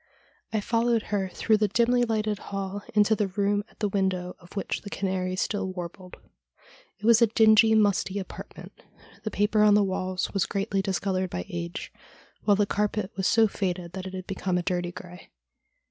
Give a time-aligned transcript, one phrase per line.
[0.51, 4.55] I followed her through the dimly lighted ball into the room at the window of
[4.55, 6.17] which the canary still warbled.
[6.97, 8.71] It was a dingy, musty apartment.
[9.23, 11.93] The paper on the walls was greatly discoloured by age,
[12.45, 15.29] while the carpet was so faded that it had become a dirty grey.